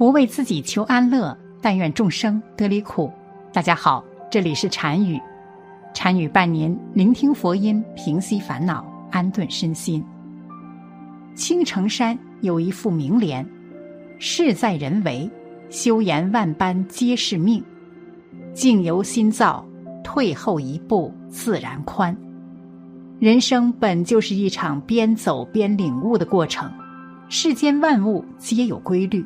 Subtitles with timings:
[0.00, 3.12] 不为自己求安乐，但愿众生得离苦。
[3.52, 5.20] 大家好，这里是禅语，
[5.92, 10.02] 禅语伴您聆听佛音，平息烦恼，安顿身心。
[11.34, 13.46] 青城山有一副名联
[14.18, 15.30] ：“事在人为，
[15.68, 17.62] 修言万般皆是命；
[18.54, 19.62] 境由心造，
[20.02, 22.16] 退后一步自然宽。”
[23.20, 26.72] 人生本就是一场边走边领悟的过程，
[27.28, 29.22] 世间万物皆有规律。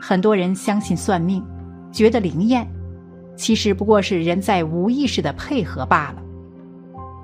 [0.00, 1.42] 很多人相信算命，
[1.90, 2.66] 觉得灵验，
[3.36, 6.22] 其实不过是人在无意识的配合罢了。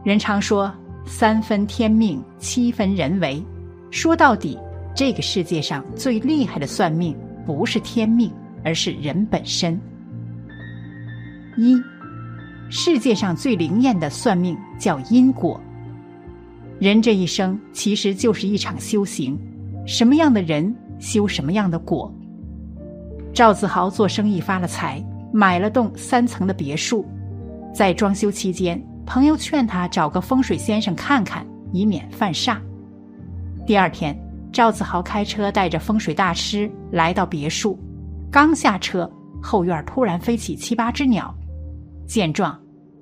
[0.05, 0.73] 人常说
[1.07, 3.43] 三分天命，七分人为。
[3.91, 4.59] 说到底，
[4.95, 7.16] 这个世界上最厉害的算命
[7.47, 8.33] 不是天命，
[8.65, 9.79] 而是人本身。
[11.57, 11.80] 一，
[12.71, 15.61] 世界上最灵验的算命叫因果。
[16.80, 19.39] 人这一生其实就是一场修行，
[19.87, 22.13] 什么样的人修什么样的果。
[23.35, 27.07] 赵子豪做生意发了财，买了栋三层的别墅，
[27.74, 32.59] 在装修期间，朋友劝他找个风水先生看看，以免犯煞。
[33.66, 34.15] 第二天，
[34.52, 37.79] 赵子豪开车带着风水大师来到别墅，
[38.30, 39.11] 刚下车，
[39.43, 41.35] 后院突然飞起七八只鸟。
[42.07, 42.59] 见状，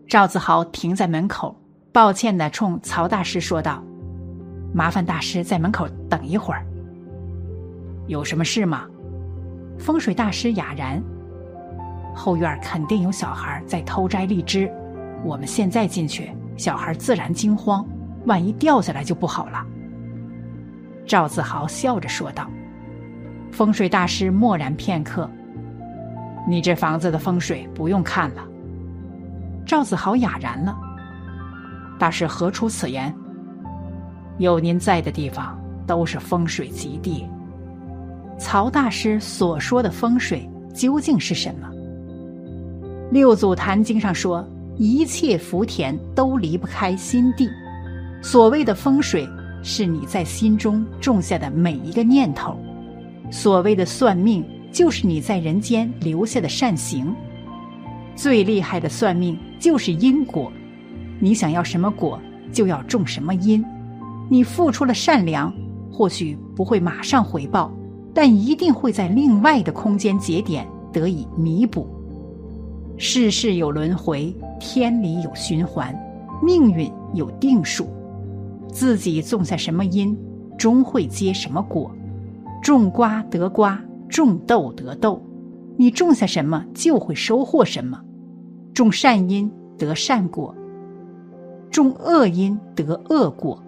[0.06, 1.56] 赵子豪停在门口。
[1.92, 3.83] 抱歉的冲曹大师说道
[4.72, 6.65] ：“麻烦大师在门口等一会儿。”
[8.06, 8.87] 有什么事吗？
[9.81, 11.03] 风水大师哑然
[12.14, 14.70] ：“后院肯定有小孩在偷摘荔枝，
[15.25, 17.84] 我们现在进去，小孩自然惊慌，
[18.27, 19.67] 万一掉下来就不好了。”
[21.06, 22.48] 赵子豪笑着说道。
[23.50, 25.28] 风水大师默然片刻
[26.47, 28.47] ：“你这房子的风水不用看了。”
[29.67, 30.78] 赵子豪哑然了。
[31.98, 33.12] 大师何出此言？
[34.39, 37.27] 有您在的地方都是风水极地。
[38.41, 41.69] 曹大师所说的风水究竟是什么？
[43.12, 44.42] 六祖坛经上说，
[44.78, 47.50] 一切福田都离不开心地。
[48.22, 49.28] 所谓的风水，
[49.62, 52.56] 是你在心中种下的每一个念头；
[53.31, 54.42] 所谓的算命，
[54.72, 57.15] 就是你在人间留下的善行。
[58.16, 60.50] 最厉害的算命就是因果。
[61.19, 62.19] 你想要什么果，
[62.50, 63.62] 就要种什么因。
[64.31, 65.53] 你付出了善良，
[65.92, 67.70] 或许不会马上回报，
[68.15, 71.87] 但一定会在另外的空间节点得以弥补。
[72.97, 75.94] 世事有轮回，天理有循环，
[76.43, 77.88] 命运有定数。
[78.72, 80.16] 自己种下什么因，
[80.59, 81.91] 终会结什么果。
[82.62, 85.21] 种瓜得瓜，种豆得豆。
[85.77, 87.98] 你种下什么，就会收获什么。
[88.75, 90.54] 种善因得善果。
[91.71, 93.62] 种恶因得恶果。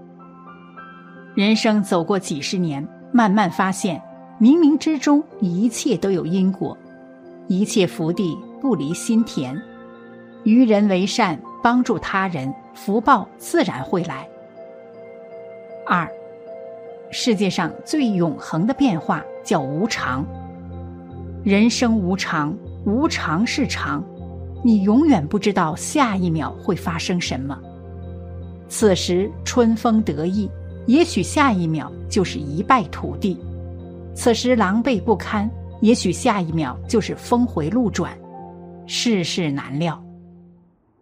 [1.34, 4.02] 人生走过几十年，慢慢发现，
[4.42, 6.76] 冥冥之中一切都有因果，
[7.46, 9.56] 一切福地不离心田。
[10.42, 14.28] 于人为善，帮助他人，福报自然会来。
[15.86, 16.10] 二，
[17.12, 20.26] 世界上最永恒的变化叫无常。
[21.44, 22.52] 人生无常，
[22.84, 24.02] 无常是常，
[24.64, 27.56] 你永远不知道下一秒会发生什么。
[28.68, 30.50] 此时春风得意，
[30.86, 33.36] 也许下一秒就是一败涂地；
[34.14, 35.50] 此时狼狈不堪，
[35.80, 38.16] 也许下一秒就是峰回路转。
[38.86, 40.02] 世事难料，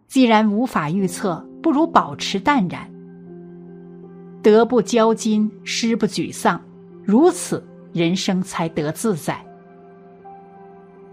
[0.07, 2.89] 既然无法预测，不如保持淡然。
[4.41, 6.59] 得不骄矜，失不沮丧，
[7.03, 7.63] 如此
[7.93, 9.39] 人生才得自在。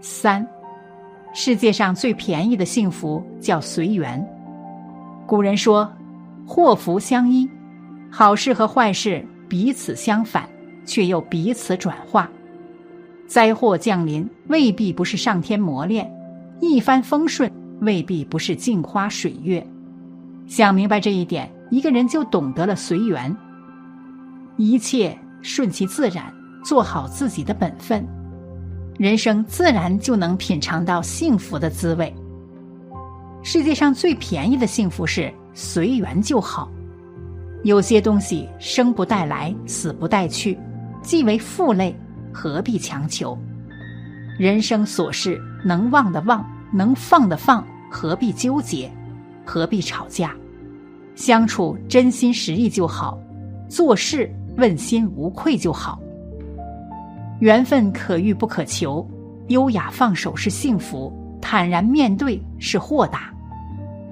[0.01, 0.47] 三，
[1.33, 4.25] 世界上最便宜的幸福叫随缘。
[5.25, 5.91] 古人说。
[6.47, 7.47] 祸福相依，
[8.09, 10.49] 好事和坏事彼此相反，
[10.89, 12.27] 却又彼此转化。
[13.27, 16.11] 灾祸降临未必不是上天磨练，
[16.59, 17.51] 一帆风顺
[17.81, 19.63] 未必不是镜花水月。
[20.47, 23.35] 想明白这一点，一个人就懂得了随缘，
[24.57, 26.33] 一切顺其自然，
[26.63, 28.03] 做好自己的本分，
[28.97, 32.11] 人生自然就能品尝到幸福的滋味。
[33.43, 35.31] 世界上最便宜的幸福是。
[35.51, 36.71] 随缘就好，
[37.63, 40.57] 有些东西生不带来，死不带去，
[41.01, 41.95] 既为负累，
[42.33, 43.37] 何必强求？
[44.37, 48.89] 人生琐事，能忘的忘，能放的放，何必纠结？
[49.45, 50.35] 何必吵架？
[51.15, 53.19] 相处真心实意就好，
[53.67, 55.99] 做事问心无愧就好。
[57.39, 59.05] 缘分可遇不可求，
[59.47, 61.11] 优雅放手是幸福，
[61.41, 63.33] 坦然面对是豁达。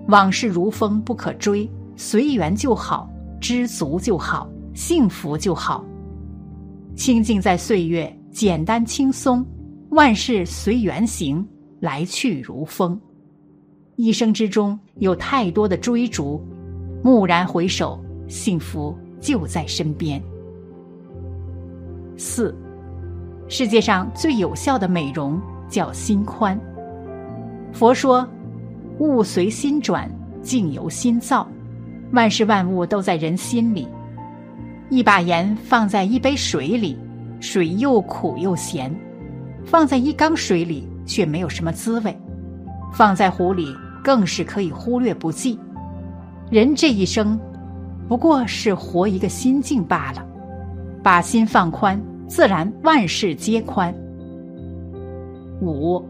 [0.08, 3.10] 往事如风不可追，随缘就好，
[3.40, 5.86] 知足就好，幸福就好。
[6.98, 9.46] 清静在岁月，简单轻松，
[9.92, 11.48] 万事随缘行，
[11.80, 13.00] 来去如风。
[13.98, 16.44] 一生之中有太多的追逐，
[17.04, 20.20] 蓦然回首，幸福就在身边。
[22.18, 22.54] 四，
[23.48, 25.40] 世界上最有效的美容
[25.70, 26.60] 叫心宽。
[27.72, 28.28] 佛说，
[28.98, 30.12] 物随心转，
[30.42, 31.48] 境由心造，
[32.12, 33.88] 万事万物都在人心里。
[34.90, 36.98] 一把盐放在一杯水里，
[37.40, 38.90] 水又苦又咸；
[39.66, 42.14] 放在一缸水里，却没有什么滋味；
[42.94, 45.60] 放在壶里，更是可以忽略不计。
[46.50, 47.38] 人这一生，
[48.08, 50.26] 不过是活一个心境罢了。
[51.04, 53.94] 把心放宽，自然万事皆宽。
[55.62, 56.04] 五，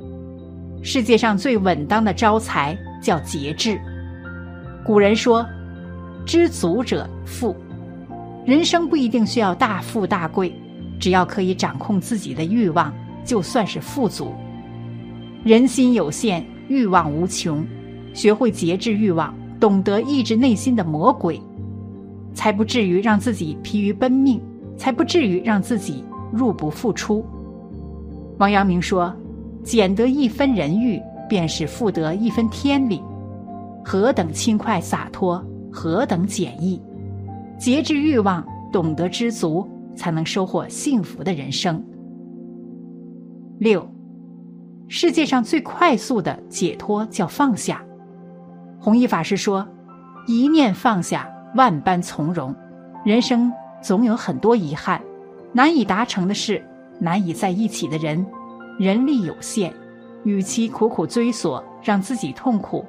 [0.81, 3.79] 世界上最稳当的招财叫节制。
[4.85, 5.45] 古人说
[6.25, 7.55] ：“知足者富。”
[8.47, 10.55] 人生不一定需要大富大贵，
[11.01, 12.93] 只要可以掌控自己的欲望，
[13.25, 14.31] 就算是富足。
[15.43, 17.67] 人心有限，欲望无穷，
[18.13, 21.41] 学会节制欲望，懂得抑制内心的魔鬼，
[22.33, 24.39] 才不至于让自己疲于奔命，
[24.77, 26.01] 才不至于让自己
[26.31, 27.25] 入不敷出。
[28.37, 29.13] 王阳明说
[29.61, 33.03] ：“减得一分人欲，便是复得一分天理。
[33.83, 36.81] 何等轻快洒脱，何等简易。”
[37.57, 41.83] 节制欲望，懂得知足，才能收获幸福的人生。
[43.57, 43.89] 六，
[44.87, 47.83] 世界上最快速的解脱叫放下。
[48.79, 49.67] 弘一法师说
[50.27, 52.53] ：“一念放下，万般从容。”
[53.03, 53.51] 人生
[53.81, 55.01] 总有很多遗憾，
[55.51, 56.63] 难以达成的事，
[56.99, 58.23] 难以在一起的人，
[58.77, 59.73] 人力有限，
[60.23, 62.85] 与其苦苦追索，让自己痛苦，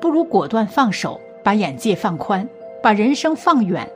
[0.00, 2.44] 不如果断放手，把眼界放宽。
[2.82, 3.88] 把人生放远，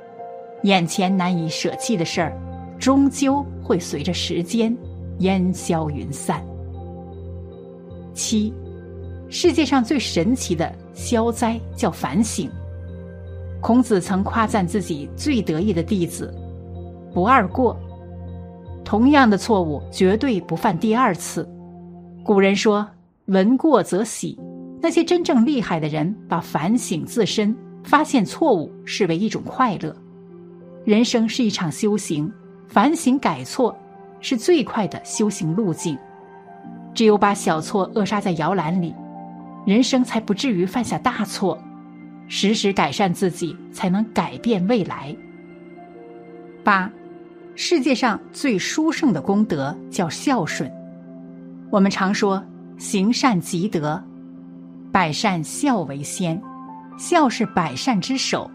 [0.63, 2.33] 眼前难以舍弃的事儿，
[2.79, 4.75] 终究会随着时间
[5.19, 6.41] 烟消云散。
[8.15, 8.55] 七，
[9.29, 12.49] 世界上最神奇的消灾叫反省。
[13.61, 16.33] 孔子曾夸赞自己最得意的弟子
[17.13, 17.77] ：“不二过。”
[18.85, 21.49] 同样的错误绝对不犯第二次。
[22.23, 22.87] 古人说
[23.27, 24.39] ：“闻过则喜。”
[24.81, 27.53] 那些真正厉害的人，把反省自身。
[27.87, 29.95] 发现错误视为一种快乐，
[30.85, 32.31] 人生是一场修行，
[32.67, 33.75] 反省改错
[34.21, 35.97] 是最快的修行路径。
[36.93, 38.93] 只有把小错扼杀在摇篮里，
[39.65, 41.57] 人生才不至于犯下大错。
[42.27, 45.15] 时时改善自己，才能改变未来。
[46.65, 46.91] 八，
[47.55, 50.69] 世界上最殊胜的功德叫孝顺。
[51.71, 52.45] 我们常说
[52.79, 54.03] 行善积德，
[54.91, 56.43] 百善孝为先。
[56.97, 58.51] 孝是百善之首，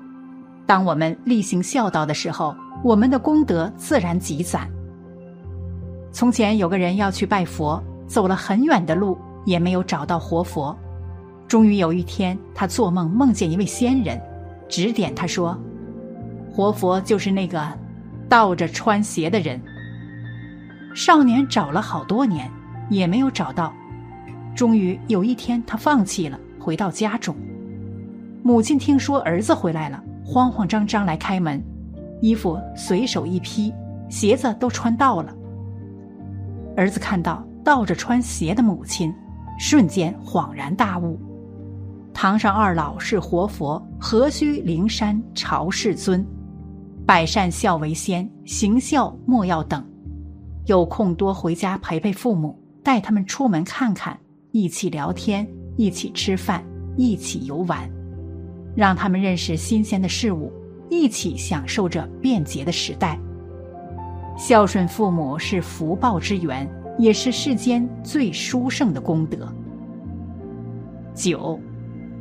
[0.65, 4.67] 当我们力行孝道的时候，我们的功德自然积攒。
[6.11, 10.75] 从前有个人要去拜佛，走了很远的路，也没有找到活佛。
[11.47, 14.19] 终于有一天，他做梦梦见一位仙人，
[14.67, 15.55] 指点他说
[16.51, 17.61] ：“活佛就是那个
[18.27, 19.61] 倒着穿鞋的人。”
[20.95, 22.49] 少年找了好多年，
[22.89, 23.71] 也没有找到。
[24.55, 27.35] 终于有一天，他放弃了，回到家中。
[28.43, 31.63] 母亲听说儿子回来了，慌慌张张来开门，
[32.21, 33.71] 衣服随手一披，
[34.09, 35.35] 鞋子都穿倒了。
[36.75, 39.13] 儿子看到倒着穿鞋的母亲，
[39.60, 41.19] 瞬间恍然大悟：
[42.13, 46.25] 堂上二老是活佛，何须灵山朝世尊？
[47.05, 49.86] 百善孝为先，行孝莫要等。
[50.65, 54.17] 有空多回家陪陪父母，带他们出门看看，
[54.51, 56.63] 一起聊天，一起吃饭，
[56.98, 57.88] 一起游玩。
[58.75, 60.51] 让他们认识新鲜的事物，
[60.90, 63.20] 一起享受着便捷的时代。
[64.38, 69.48] 孝顺父母是福报之源，也是世间最殊胜的功德。
[71.13, 71.60] 九，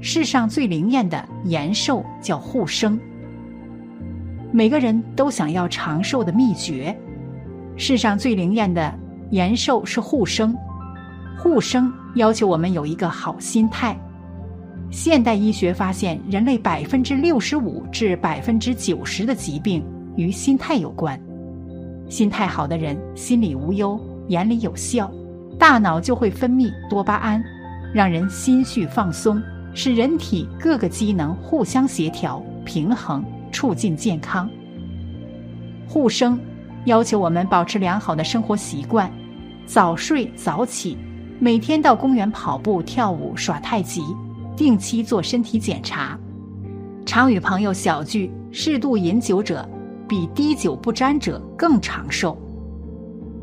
[0.00, 2.98] 世上最灵验的延寿叫护生。
[4.52, 6.94] 每个人都想要长寿的秘诀，
[7.76, 8.92] 世上最灵验的
[9.30, 10.54] 延寿是护生。
[11.38, 13.96] 护生要求我们有一个好心态。
[14.90, 19.84] 现代医学发现，人类百分之六十五至百分之九十的疾病
[20.16, 21.18] 与心态有关。
[22.08, 25.08] 心态好的人，心里无忧，眼里有笑，
[25.56, 27.40] 大脑就会分泌多巴胺，
[27.94, 29.40] 让人心绪放松，
[29.74, 34.50] 使人体各个机能互相协调、平衡，促进健康。
[35.88, 36.36] 护生
[36.86, 39.08] 要求我们保持良好的生活习惯，
[39.66, 40.98] 早睡早起，
[41.38, 44.02] 每天到公园跑步、跳舞、耍太极。
[44.56, 46.18] 定期做身体检查，
[47.06, 49.68] 常与朋友小聚，适度饮酒者
[50.08, 52.36] 比滴酒不沾者更长寿。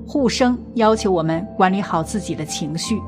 [0.06, 2.96] 护生要求我们管理好自己的情绪。《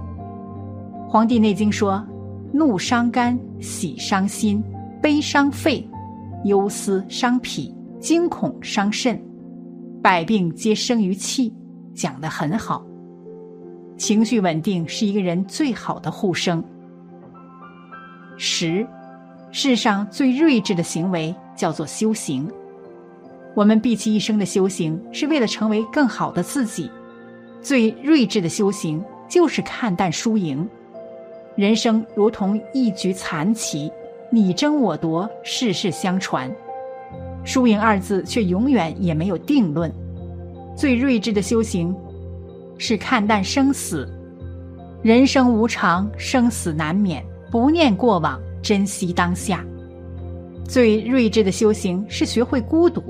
[1.08, 2.06] 黄帝内经》说
[2.51, 4.63] ：“怒伤肝，喜伤心，
[5.01, 5.88] 悲伤肺，
[6.44, 9.22] 忧思伤脾，惊恐伤肾，
[10.01, 11.53] 百病皆生于气。”
[11.96, 12.86] 讲得很好。
[13.98, 16.63] 情绪稳定是一个人最好的护生。
[18.41, 18.88] 十，
[19.51, 22.50] 世上最睿智的行为叫做修行。
[23.53, 26.89] 我们毕其一生的修行，是为了成为更好的自己。
[27.62, 30.65] 最睿智的修行，就是看淡输赢。
[31.58, 33.91] 人生如同一局残棋，
[34.31, 36.50] 你争我夺，世世相传。
[37.43, 39.93] 输赢二字却永远也没有定论。
[40.77, 41.93] 最睿智的修行，
[42.77, 44.10] 是看淡生死。
[45.01, 49.65] 人生无常，生死难免，不念过往，珍惜当下。
[50.63, 53.03] 最睿智的修行，是学会孤独。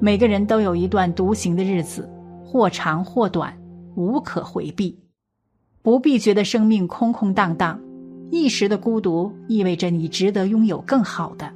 [0.00, 2.08] 每个人都有一段独行的日子，
[2.44, 3.54] 或长或短，
[3.94, 4.98] 无可回避。
[5.82, 7.78] 不必觉得生命空空荡荡，
[8.30, 11.50] 一时的孤独意味着你值得拥有更好的。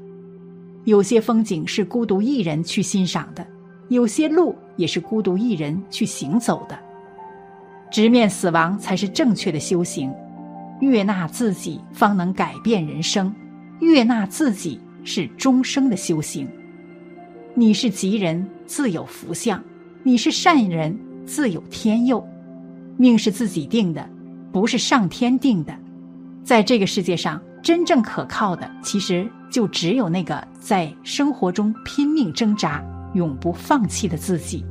[0.85, 3.47] 有些风景是孤独一人去欣赏的，
[3.89, 6.79] 有些路也是孤独一人去行走的。
[7.91, 10.13] 直面死亡才是正确的修行，
[10.83, 13.33] 悦纳自己方能改变人生，
[13.79, 16.49] 悦纳自己是终生的修行。
[17.55, 19.61] 你是吉人，自有福相；
[20.03, 22.27] 你是善人，自有天佑。
[22.97, 24.05] 命是自己定的，
[24.51, 25.73] 不是上天定的。
[26.43, 32.85] 在这个世界上，真正可靠的，其实就只有那个在生活中拼命挣扎、
[33.15, 34.65] 永不放弃的自己。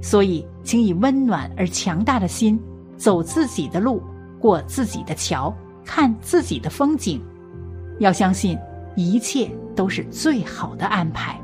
[0.00, 2.58] 所以，请以温暖而强大的心，
[2.96, 4.02] 走自己的路，
[4.38, 5.54] 过自己的桥，
[5.84, 7.20] 看自己的风景。
[7.98, 8.58] 要相信，
[8.96, 11.38] 一切都是最好的安排。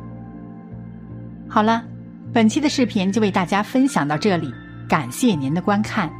[1.48, 1.84] 好了，
[2.32, 4.52] 本期的视频就为大家分享到这里，
[4.88, 6.10] 感谢您的观看。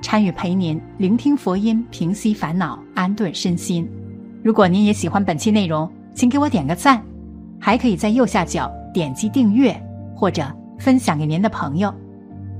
[0.00, 3.88] 参与陪您聆听佛音，平息烦恼，安顿身心。
[4.42, 7.02] 如果您也喜欢本期内容，请给我点个赞，
[7.60, 9.74] 还可以在右下角点击订阅
[10.14, 10.46] 或者
[10.78, 11.92] 分享给您的朋友。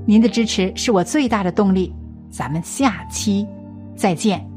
[0.05, 1.93] 您的支持是我最大的动力。
[2.29, 3.47] 咱们下期
[3.95, 4.48] 再见。